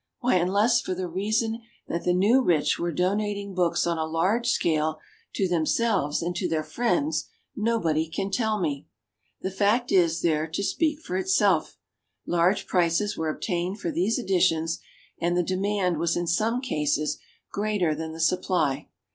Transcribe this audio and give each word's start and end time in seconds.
Why, 0.17 0.37
unless 0.37 0.81
for 0.81 0.95
the 0.95 1.07
reason 1.07 1.59
that 1.87 2.05
the 2.05 2.11
new 2.15 2.41
rich 2.41 2.79
were 2.79 2.91
donating 2.91 3.53
books 3.53 3.85
on 3.85 3.99
a 3.99 4.03
large 4.07 4.49
scale 4.49 4.97
to 5.35 5.47
themselves 5.47 6.23
and 6.23 6.35
to 6.37 6.49
their 6.49 6.63
friends, 6.63 7.29
no 7.55 7.79
body 7.79 8.09
can 8.09 8.31
tell 8.31 8.59
me. 8.59 8.87
The 9.41 9.51
fact 9.51 9.91
is 9.91 10.23
there 10.23 10.47
to 10.47 10.63
speak 10.63 11.01
for 11.01 11.17
itself. 11.17 11.77
Large 12.25 12.65
prices 12.65 13.15
were 13.15 13.29
obtained 13.29 13.79
for 13.79 13.91
these 13.91 14.17
editions, 14.17 14.79
and 15.19 15.37
the 15.37 15.43
demand 15.43 15.99
was 15.99 16.17
in 16.17 16.25
some 16.25 16.61
cases 16.61 17.19
greater 17.51 17.93
than 17.93 18.11
the 18.11 18.19
supply. 18.19 18.87